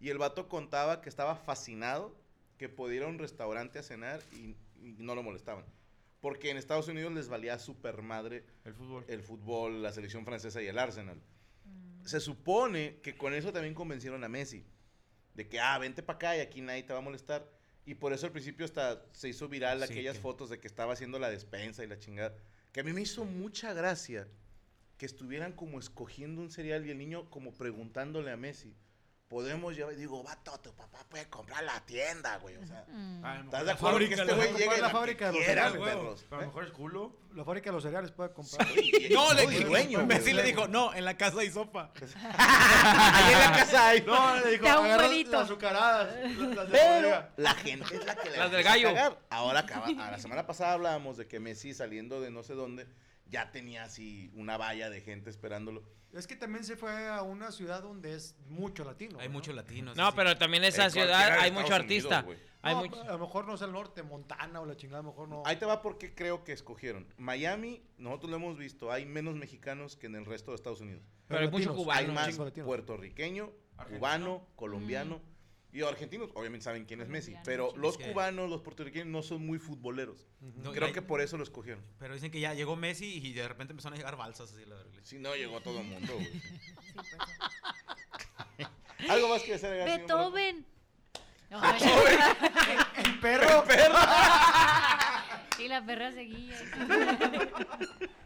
[0.00, 2.16] y el vato contaba que estaba fascinado
[2.56, 5.64] que podía ir a un restaurante a cenar y, y no lo molestaban.
[6.20, 9.04] Porque en Estados Unidos les valía super madre El fútbol.
[9.08, 11.20] el fútbol, la selección francesa y el Arsenal.
[12.04, 14.64] Se supone que con eso también convencieron a Messi.
[15.34, 17.48] De que, ah, vente para acá y aquí nadie te va a molestar.
[17.86, 20.66] Y por eso al principio hasta se hizo viral Sí, aquellas que- fotos de que
[20.66, 22.34] estaba haciendo la despensa y la chingada.
[22.72, 24.28] Que a mí me hizo mucha gracia
[24.98, 28.74] que estuvieran como escogiendo un cereal y el niño como preguntándole a Messi.
[29.30, 32.56] Podemos llevar, digo, vato, tu papá puede comprar la tienda, güey.
[32.56, 33.24] O sea, Mm.
[33.24, 35.26] A lo ¿estás de acuerdo que fábrica, este la- güey la- llegue la la fábrica
[35.26, 36.24] de los cereales, perros?
[36.28, 37.16] Pero a lo mejor es culo.
[37.36, 38.66] La fábrica de los cereales puede comprar.
[39.12, 41.92] No, le dijo, dueño, Messi le dijo, no, en la casa hay sopa.
[42.38, 44.00] Ahí en la casa hay.
[44.06, 46.12] No, le dijo, las azucaradas.
[46.36, 48.88] las- las de Pero la gente es la que le Las del gallo.
[48.88, 49.18] cagar.
[49.30, 52.88] Ahora, acaba, a la semana pasada hablábamos de que Messi saliendo de no sé dónde
[53.30, 55.82] ya tenía así una valla de gente esperándolo.
[56.12, 59.20] Es que también se fue a una ciudad donde es mucho latino.
[59.20, 59.34] Hay ¿no?
[59.34, 59.96] muchos latinos.
[59.96, 60.12] No, sí.
[60.16, 62.20] pero también esa En ciudad hay mucho Estados artista.
[62.20, 62.38] Unidos, güey.
[62.62, 63.02] hay No, mucho...
[63.02, 65.42] A lo mejor no es el norte, Montana o la chingada, a lo mejor no.
[65.46, 67.06] Ahí te va porque creo que escogieron.
[67.16, 71.04] Miami, nosotros lo hemos visto, hay menos mexicanos que en el resto de Estados Unidos.
[71.28, 71.76] Pero hay mucho latinos.
[71.84, 72.00] cubano.
[72.00, 73.52] hay más puertorriqueño,
[73.88, 75.20] cubano, colombiano.
[75.72, 77.34] Y argentinos, obviamente saben quién es Messi.
[77.44, 77.78] Pero sí.
[77.78, 80.26] los cubanos, los puertorriqueños no son muy futboleros.
[80.56, 81.84] No, Creo hay- que por eso lo escogieron.
[81.98, 84.64] Pero dicen que ya llegó Messi y de repente empezaron a llegar balsas así.
[84.66, 84.90] La verdad.
[85.02, 86.12] Si no, llegó todo el mundo.
[86.12, 86.26] güey.
[86.26, 86.42] Sí,
[86.94, 87.06] pues,
[88.98, 89.08] sí.
[89.08, 89.84] ¿Algo más que hacer?
[89.84, 90.66] Beethoven.
[93.04, 93.64] El perro.
[95.58, 96.56] Y la perra seguía.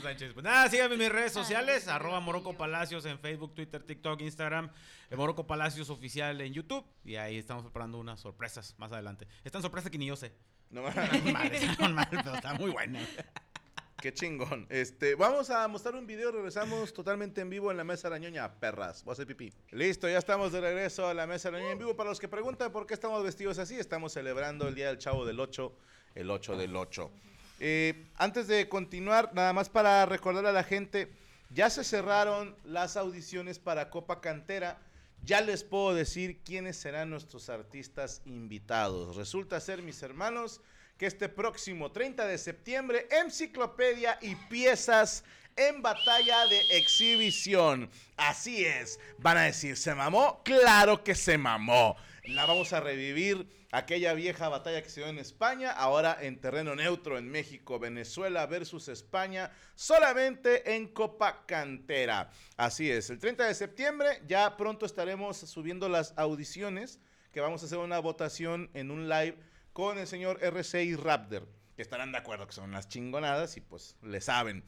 [0.00, 0.32] Ay, Sánchez.
[0.32, 4.70] Pues nada, síganme en mis redes sociales, arroba Moroco Palacios en Facebook, Twitter, TikTok, Instagram,
[5.10, 6.86] el Moroco Palacios Oficial en YouTube.
[7.04, 9.26] Y ahí estamos preparando unas sorpresas más adelante.
[9.44, 10.32] Es tan sorpresa que ni yo sé.
[10.70, 13.00] No, Mal, están mal, pero está muy buena.
[14.00, 14.66] Qué chingón.
[14.70, 18.18] Este, vamos a mostrar un video, regresamos totalmente en vivo en la mesa de la
[18.18, 19.04] ñoña, perras.
[19.04, 19.52] Voy a hacer pipí.
[19.72, 21.94] Listo, ya estamos de regreso a la mesa de la ñoña en vivo.
[21.94, 25.26] Para los que preguntan por qué estamos vestidos así, estamos celebrando el Día del Chavo
[25.26, 25.76] del 8,
[26.14, 27.10] el 8 del 8.
[27.60, 31.12] Eh, antes de continuar, nada más para recordar a la gente,
[31.50, 34.78] ya se cerraron las audiciones para Copa Cantera.
[35.22, 39.16] Ya les puedo decir quiénes serán nuestros artistas invitados.
[39.16, 40.62] Resulta ser, mis hermanos,
[40.96, 45.22] que este próximo 30 de septiembre, Enciclopedia y piezas
[45.56, 47.90] en batalla de exhibición.
[48.16, 48.98] Así es.
[49.18, 50.42] Van a decir, ¿se mamó?
[50.44, 51.96] Claro que se mamó.
[52.34, 56.76] La vamos a revivir aquella vieja batalla que se dio en España, ahora en terreno
[56.76, 62.30] neutro en México, Venezuela versus España, solamente en Copa Cantera.
[62.56, 67.00] Así es, el 30 de septiembre ya pronto estaremos subiendo las audiciones,
[67.32, 69.36] que vamos a hacer una votación en un live
[69.72, 73.60] con el señor RC y Raptor, que estarán de acuerdo que son las chingonadas y
[73.60, 74.62] pues le saben.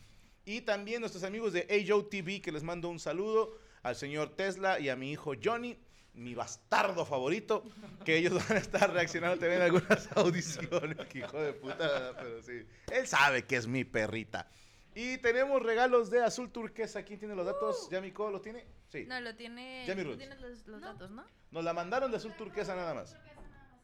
[0.44, 4.80] Y también nuestros amigos de AJO TV, que les mando un saludo al señor Tesla
[4.80, 5.78] y a mi hijo Johnny,
[6.14, 7.64] mi bastardo favorito,
[8.04, 10.96] que ellos van a estar reaccionando también en algunas audiciones.
[11.08, 12.66] Que hijo de puta, pero sí.
[12.90, 14.48] Él sabe que es mi perrita.
[14.94, 17.02] Y tenemos regalos de azul turquesa.
[17.02, 17.88] ¿Quién tiene los datos?
[17.90, 18.66] ¿Ya mi co lo tiene?
[18.90, 19.06] Sí.
[19.06, 19.84] No, lo tiene.
[19.86, 20.18] Ya mi tú Ruth.
[20.18, 21.24] tienes los, los datos, ¿no?
[21.50, 23.16] Nos la mandaron de azul turquesa nada más.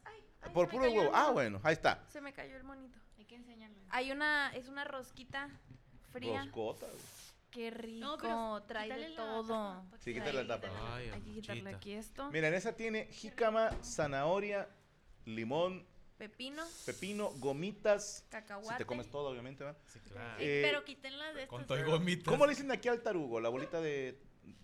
[0.05, 1.09] Ay, ay, Por puro huevo.
[1.11, 2.03] Ah, bueno, ahí está.
[2.09, 2.99] Se me cayó el monito.
[3.17, 3.75] Hay que enseñarlo.
[3.89, 5.49] Hay una, es una rosquita
[6.11, 6.43] fría.
[6.43, 6.85] Roscota.
[6.85, 6.99] güey.
[7.51, 7.99] Qué rico.
[8.05, 9.83] No, pero trae de quítale la todo.
[9.99, 10.95] Sí, que- quítale la tapa.
[10.95, 12.29] Ay, Hay que quitarle aquí esto.
[12.31, 14.69] Mira, en esa tiene jícama, zanahoria,
[15.25, 15.85] limón,
[16.17, 18.25] Pepino, pepino, gomitas.
[18.29, 18.73] cacahuate.
[18.73, 19.75] Si te comes todo, obviamente, ¿va?
[19.87, 20.37] Sí, claro.
[20.37, 21.77] Sí, Eh, pero quítenla de Con estas.
[21.77, 22.25] todo y gomitas.
[22.27, 23.39] ¿Cómo le dicen aquí al tarugo?
[23.39, 24.19] La bolita de...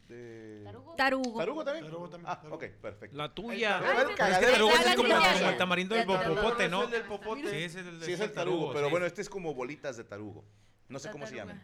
[0.10, 0.62] de...
[0.66, 0.96] ¿Tarugo?
[0.96, 1.38] Tarugo.
[1.40, 1.86] ¿Tarugo también?
[1.86, 3.16] Tarugo también, Ah, ok, perfecto.
[3.18, 3.80] La tuya.
[3.80, 4.42] Ay, el sí, cagadero.
[4.42, 4.96] Es que tarugo es
[5.38, 6.80] como, el tamarindo del popote, ¿no?
[6.82, 7.50] Es el del popote.
[7.50, 8.92] Sí, es el, Sí, es el tarugo, pero sí.
[8.92, 10.44] bueno, este es como bolitas de tarugo.
[10.90, 11.58] No sé cómo se taruga.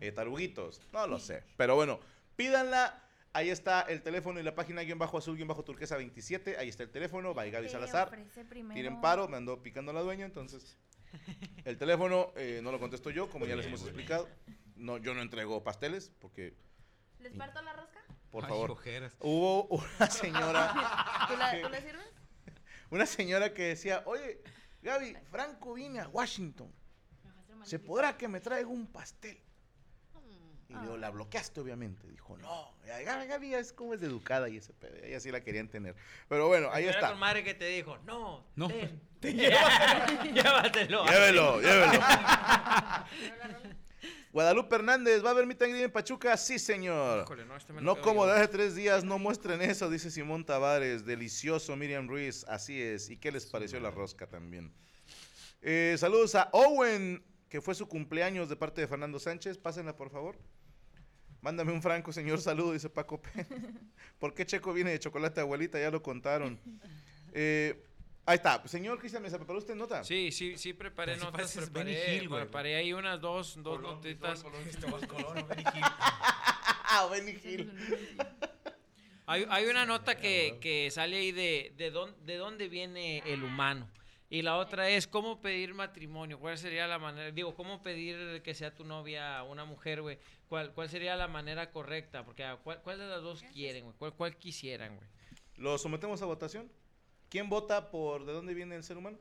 [0.00, 1.42] Eh, taruguitos, no lo sé.
[1.56, 2.00] Pero bueno,
[2.36, 3.02] pídanla.
[3.32, 6.56] Ahí está el teléfono y la página guion bajo azul guion bajo turquesa 27.
[6.56, 8.10] Ahí está el teléfono, by Gaby Salazar.
[8.72, 10.78] Tienen paro, me andó picando la dueña, entonces.
[11.64, 14.28] El teléfono eh, no lo contesto yo, como ya les hemos explicado.
[14.74, 16.54] No, yo no entrego pasteles, porque,
[17.20, 18.00] ¿Les parto la rosca?
[18.30, 19.16] por Ay, favor, ojeras.
[19.20, 20.74] hubo una señora,
[21.28, 22.06] ¿Tú la, ¿tú la sirves?
[22.90, 24.42] una señora que decía, oye,
[24.82, 26.72] Gaby, Franco viene a Washington.
[27.64, 29.38] ¿Se podrá que me traiga un pastel?
[30.68, 32.08] Y le digo, la bloqueaste, obviamente.
[32.08, 32.74] Dijo, no.
[32.84, 34.96] Gaby, Gaby es como es de educada y ese pedo.
[35.02, 35.94] Ella sí la querían tener.
[36.28, 37.10] Pero bueno, ahí Era está.
[37.10, 38.68] con madre que te dijo, no, No.
[38.68, 39.00] ten,
[40.34, 41.04] llévatelo.
[41.06, 42.00] Llévelo, llévelo.
[44.32, 46.36] Guadalupe Hernández, ¿va a haber meet and en Pachuca?
[46.36, 47.22] Sí, señor.
[47.24, 51.06] Híjole, no, este No como de hace tres días, no muestren eso, dice Simón Tavares.
[51.06, 52.44] Delicioso, Miriam Ruiz.
[52.46, 53.08] Así es.
[53.08, 54.74] ¿Y qué les pareció la rosca también?
[55.62, 59.56] Eh, saludos a Owen, que fue su cumpleaños de parte de Fernando Sánchez.
[59.56, 60.36] Pásenla, por favor.
[61.40, 62.40] Mándame un franco, señor.
[62.40, 63.30] Saludo, dice Paco P.
[64.18, 65.78] ¿Por qué Checo viene de chocolate, abuelita?
[65.78, 66.58] Ya lo contaron.
[67.32, 67.82] Eh,
[68.24, 68.66] ahí está.
[68.66, 70.02] Señor Cristian Mesa, ¿preparó usted nota?
[70.02, 72.42] Sí, sí, sí preparé Pero sí notas, preparé, Hill, güey.
[72.42, 74.44] preparé ahí unas dos, dos notitas.
[76.88, 77.70] Ah, Benny Hill.
[79.26, 83.42] Hay, hay una nota que, que sale ahí de, de, dón- de dónde viene el
[83.42, 83.88] humano.
[84.28, 86.40] Y la otra es cómo pedir matrimonio.
[86.40, 87.30] ¿Cuál sería la manera?
[87.30, 90.18] Digo, cómo pedir que sea tu novia una mujer, güey.
[90.48, 92.24] ¿Cuál, ¿Cuál sería la manera correcta?
[92.24, 93.96] Porque ah, ¿cuál, cuál de las dos quieren, güey?
[93.96, 95.08] ¿Cuál, ¿Cuál quisieran, güey?
[95.56, 96.70] ¿Lo sometemos a votación?
[97.28, 99.18] ¿Quién vota por de dónde viene el ser humano?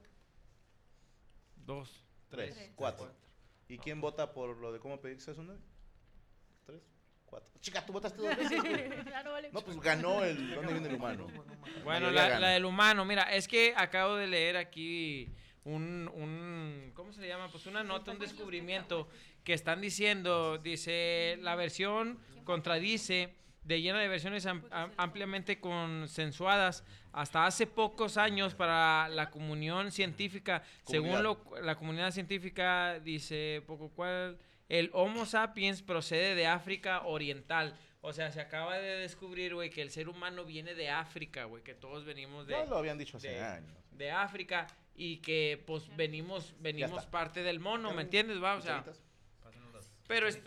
[1.56, 2.04] Dos.
[2.30, 2.72] Tres, Tres.
[2.76, 3.12] cuatro.
[3.68, 5.62] ¿Y quién vota por lo de cómo pedir que sea su novia?
[7.36, 7.52] Cuatro.
[7.60, 8.62] Chica, tú votaste dos veces.
[8.62, 8.90] güey.
[9.12, 9.50] Ya no vale.
[9.52, 11.28] No, pues ganó el dónde viene el humano.
[11.84, 17.22] Bueno, la, del humano, mira, es que acabo de leer aquí un, un, ¿cómo se
[17.22, 17.50] le llama?
[17.52, 19.10] Pues una nota, un descubrimiento
[19.44, 26.84] que están diciendo, dice, la versión contradice de llena de versiones am- am- ampliamente consensuadas
[27.14, 33.90] hasta hace pocos años para la comunión científica, según lo, la comunidad científica dice poco
[33.90, 34.38] cual
[34.70, 37.78] el Homo sapiens procede de África Oriental.
[38.02, 41.64] O sea, se acaba de descubrir, güey, que el ser humano viene de África, güey,
[41.64, 43.76] que todos venimos de, Ya lo habían dicho hace de- años.
[43.92, 48.42] de África y que pues venimos venimos parte del mono, ¿me entiendes?
[48.42, 48.84] Va, o sea,
[50.08, 50.40] pero es-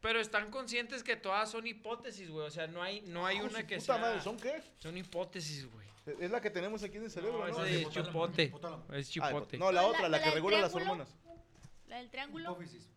[0.00, 3.44] pero están conscientes que todas son hipótesis, güey, o sea, no hay no hay Ah,
[3.44, 4.62] una que puta sea madre, ¿son qué?
[4.78, 5.86] son hipótesis, güey.
[6.20, 7.64] Es la que tenemos aquí en el cerebro, No, ¿no?
[7.64, 8.52] esa es chipote.
[8.92, 9.58] Es Ah, chipote.
[9.58, 11.08] no, la otra, la- la, que la regula las hormonas.
[11.88, 12.52] La del triángulo.
[12.52, 12.88] Hipófisis.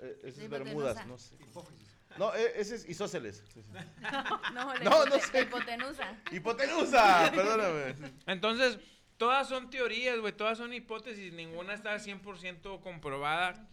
[0.00, 1.34] Eh, ese es Sí, Bermudas, no sé.
[1.36, 1.96] Hipófisis.
[2.18, 3.42] No, eh, ese es isósceles.
[3.52, 3.68] Sí, sí.
[4.54, 5.42] No, la No, sé.
[5.42, 6.16] hipotenusa.
[6.32, 7.94] Hipotenusa, perdóname.
[8.26, 8.78] Entonces,
[9.16, 13.68] todas son teorías, güey, todas son hipótesis, ninguna está 100% comprobada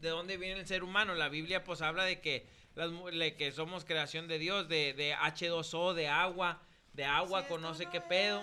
[0.00, 1.14] de dónde viene el ser humano.
[1.14, 5.14] La Biblia pues habla de que las le- que somos creación de Dios, de, de
[5.14, 6.60] H2O, de agua,
[6.92, 8.42] de agua con no sé qué pedo.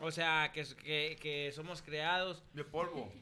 [0.00, 3.12] O sea, que, que, que somos creados De polvo.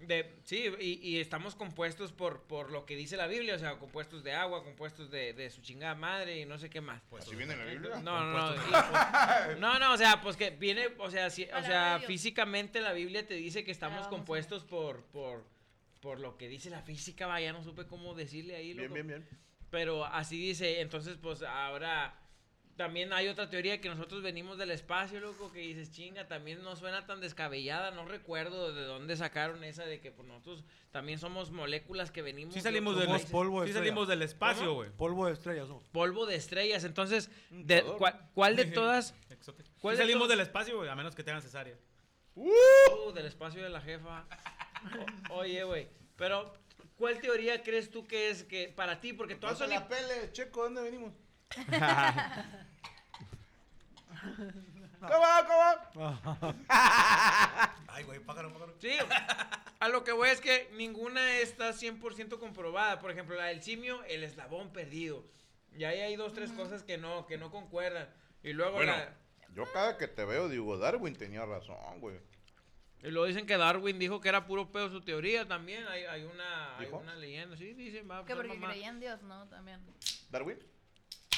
[0.00, 3.78] De sí, y, y estamos compuestos por, por lo que dice la Biblia, o sea,
[3.78, 7.02] compuestos de agua, compuestos de, de su chingada madre y no sé qué más.
[7.18, 8.00] ¿Así viene en la Biblia?
[8.02, 8.54] No, no, no.
[8.54, 12.80] y, pues, no, no, o sea, pues que viene, o sea, si- o sea, físicamente
[12.80, 15.44] la Biblia te dice que estamos compuestos por, por,
[16.00, 18.94] por lo que dice la física, vaya, no supe cómo decirle ahí, Bien, loco.
[18.94, 19.28] bien, bien.
[19.70, 22.17] Pero así dice, entonces pues ahora
[22.78, 26.76] también hay otra teoría que nosotros venimos del espacio, loco, que dices, chinga, también no
[26.76, 31.50] suena tan descabellada, no recuerdo de dónde sacaron esa de que pues, nosotros también somos
[31.50, 34.88] moléculas que venimos Sí de salimos Somos polvo de sí salimos del espacio, güey.
[34.96, 35.82] Polvo de estrellas, ¿no?
[35.92, 39.12] polvo de estrellas, entonces, de, ¿cuál, cuál de todas?
[39.80, 41.76] ¿Cuál Sí de salimos to- del espacio, güey, a menos que tengan cesárea.
[42.36, 44.24] Uh, del espacio de la jefa.
[45.30, 46.54] O- oye, güey, pero
[46.96, 49.12] ¿cuál teoría crees tú que es que para ti?
[49.12, 49.70] Porque todas se son...
[49.74, 51.12] la pele, Checo, ¿dónde venimos?
[55.00, 56.54] ¿Cómo va, cómo va?
[57.88, 58.74] Ay, güey, pájaro, pájaro.
[58.80, 58.90] Sí,
[59.80, 62.98] a lo que voy es que ninguna está 100% comprobada.
[63.00, 65.24] Por ejemplo, la del simio, el eslabón perdido.
[65.76, 68.08] Y ahí hay dos, tres cosas que no, que no concuerdan.
[68.42, 69.14] Y luego Bueno, la-
[69.54, 72.18] yo cada que te veo digo, Darwin tenía razón, güey.
[73.02, 75.86] y luego dicen que Darwin dijo que era puro pedo su teoría también.
[75.86, 78.70] Hay, hay una, hay una leyenda, sí, dicen, va a Que porque mamá.
[78.72, 79.46] creía en Dios, ¿no?
[79.48, 79.80] También.
[80.30, 80.58] ¿Darwin?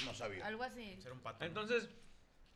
[0.04, 0.46] No sabía.
[0.46, 1.00] Algo así.
[1.00, 1.40] Ser un pato.
[1.40, 1.46] ¿no?
[1.46, 1.88] Entonces,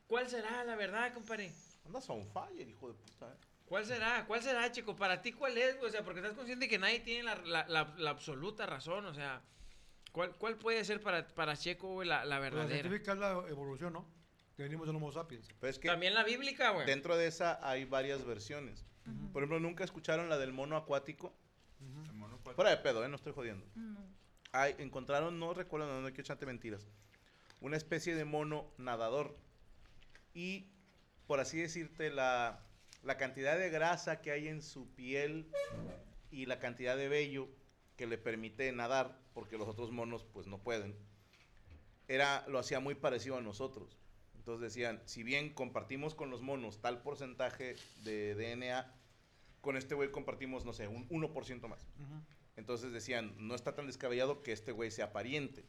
[0.07, 1.53] ¿cuál será la verdad, compadre?
[1.87, 3.37] Andas on fire, hijo de puta, eh.
[3.67, 4.25] ¿Cuál será?
[4.27, 4.95] ¿Cuál será, chico?
[4.95, 5.77] Para ti, ¿cuál es?
[5.79, 5.89] güey?
[5.89, 9.07] O sea, porque estás consciente que nadie tiene la, la- la- la absoluta razón.
[9.07, 9.43] O sea,
[10.13, 12.83] ¿cuál, cuál puede ser para, para Checo, güey, la, la Pues La verdadera?
[12.83, 14.07] científica es la evolución, ¿no?
[14.57, 15.49] Que venimos del Homo sapiens.
[15.61, 16.87] Pero es que También la bíblica, güey.
[16.87, 18.85] dentro de esa hay varias versiones.
[19.33, 21.35] Por ejemplo, ¿nunca escucharon la del mono acuático?
[22.55, 23.09] Fuera de pedo, ¿eh?
[23.09, 23.67] No estoy jodiendo.
[23.75, 24.01] No.
[24.53, 26.87] Hay, encontraron, no recuerdo, no, no quiero echarte mentiras,
[27.65, 29.39] una especie de mono nadador.
[30.35, 30.67] Y,
[31.27, 32.61] por así decirte, la,
[33.03, 35.51] la cantidad de grasa que hay en su piel
[36.31, 37.49] y la cantidad de vello
[37.97, 40.95] que le permite nadar, porque los otros monos pues no pueden,
[42.07, 43.97] era, lo hacía muy parecido a nosotros.
[44.37, 48.93] Entonces decían, si bien compartimos con los monos tal porcentaje de DNA,
[49.63, 51.89] con este güey compartimos, no sé, un 1% más.
[52.57, 55.65] Entonces decían, no está tan descabellado que este güey sea pariente.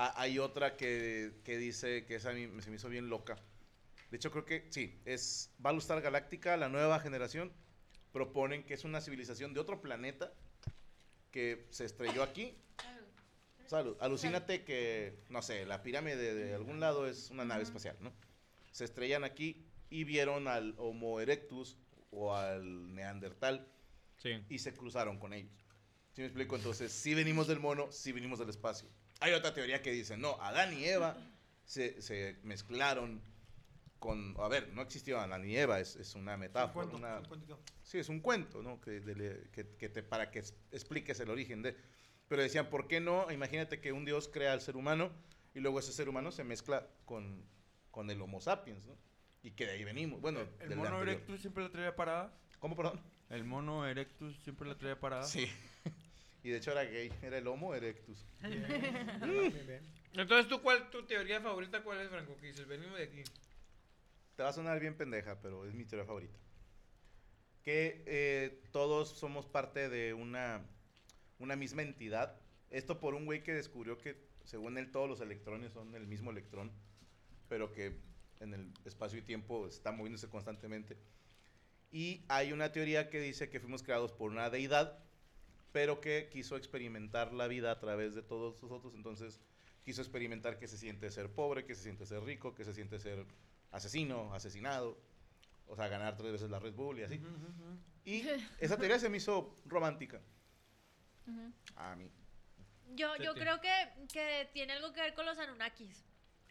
[0.00, 3.08] Ah, hay otra que, que dice que esa a mí me- se me hizo bien
[3.10, 3.36] loca.
[4.12, 7.52] De hecho, creo que sí, es Battlestar Galáctica, la nueva generación.
[8.12, 10.32] Proponen que es una civilización de otro planeta
[11.32, 12.56] que se estrelló aquí.
[13.66, 13.96] Salud.
[14.00, 18.12] Alucínate que, no sé, la pirámide de, de algún lado es una nave espacial, ¿no?
[18.70, 21.76] Se estrellan aquí y vieron al Homo erectus
[22.10, 23.66] o al Neandertal
[24.16, 24.42] Sí.
[24.48, 25.52] y se cruzaron con ellos.
[26.12, 26.56] ¿Sí me explico?
[26.56, 28.88] Entonces, sí venimos del mono, sí venimos del espacio.
[29.20, 31.16] Hay otra teoría que dice, no, Adán y Eva
[31.64, 33.20] se, se mezclaron
[33.98, 34.36] con...
[34.38, 36.72] A ver, no existió Adán y Eva, es, es una Un metáfora.
[36.88, 38.80] cuento, una- un sí, es un cuento, ¿no?
[38.80, 41.76] Que, de- que- que te, para que es- expliques el origen de...
[42.28, 43.30] Pero decían, ¿por qué no?
[43.32, 45.10] Imagínate que un Dios crea al ser humano
[45.54, 47.42] y luego ese ser humano se mezcla con,
[47.90, 48.96] con el Homo sapiens, ¿no?
[49.42, 50.20] Y que de ahí venimos.
[50.20, 51.08] Bueno, ¿El del mono anterior.
[51.16, 52.32] erectus siempre la traía parada?
[52.58, 53.00] ¿Cómo, perdón?
[53.30, 55.24] ¿El mono erectus siempre la traía parada?
[55.24, 55.48] Sí.
[56.42, 58.24] Y de hecho era gay, era el Homo erectus.
[58.40, 59.82] Bien, bien.
[60.14, 62.36] Entonces, ¿tú cuál, tu teoría favorita cuál es, Franco?
[62.36, 63.22] Que dices, venimos de aquí.
[64.36, 66.38] Te va a sonar bien pendeja, pero es mi teoría favorita.
[67.62, 70.64] Que eh, todos somos parte de una,
[71.38, 72.40] una misma entidad.
[72.70, 76.30] Esto por un güey que descubrió que, según él, todos los electrones son el mismo
[76.30, 76.72] electrón,
[77.48, 77.98] pero que
[78.40, 80.96] en el espacio y tiempo está moviéndose constantemente.
[81.90, 84.98] Y hay una teoría que dice que fuimos creados por una deidad,
[85.78, 88.94] pero que quiso experimentar la vida a través de todos nosotros.
[88.96, 89.38] Entonces,
[89.84, 92.98] quiso experimentar que se siente ser pobre, que se siente ser rico, que se siente
[92.98, 93.24] ser
[93.70, 95.00] asesino, asesinado,
[95.68, 97.20] o sea, ganar tres veces la Red Bull y así.
[98.04, 98.24] Y
[98.58, 100.20] esa teoría se me hizo romántica.
[101.28, 101.52] Ujú.
[101.76, 102.10] A mí.
[102.96, 103.70] Yo, yo creo que,
[104.12, 106.04] que tiene algo que ver con los Anunnakis.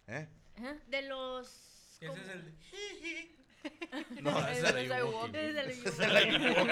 [0.08, 0.26] ¿Eh?
[0.88, 1.98] De los...
[2.00, 2.56] Ese es el.
[4.22, 5.36] No, ese es Ewok.
[5.36, 6.72] Ewok.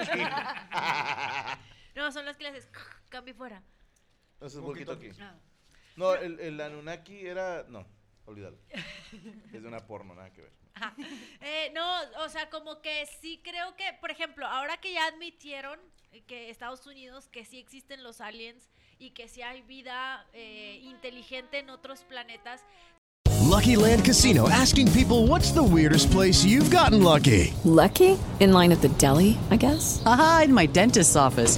[1.95, 2.67] No, son las haces
[3.09, 3.63] cambio fuera.
[4.37, 5.13] Eso es Un poquito poquito.
[5.13, 5.21] aquí.
[5.21, 5.35] Ah.
[5.95, 7.63] No, el, el Anunnaki era...
[7.69, 7.85] No,
[8.25, 8.57] olvídalo.
[9.53, 10.51] Es de una porno, nada que ver.
[11.39, 15.79] Eh, no, o sea, como que sí creo que, por ejemplo, ahora que ya admitieron
[16.27, 21.59] que Estados Unidos, que sí existen los aliens y que sí hay vida eh, inteligente
[21.59, 22.61] en otros planetas,
[23.49, 27.53] Lucky Land Casino asking people what's the weirdest place you've gotten lucky?
[27.63, 28.17] Lucky?
[28.41, 30.01] In line at the deli, I guess?
[30.05, 31.57] Aha, in my dentist's office.